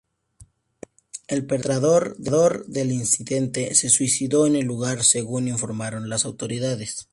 [1.27, 7.07] El perpetrador del incidente se suicidó en el lugar, según informaron las autoridades.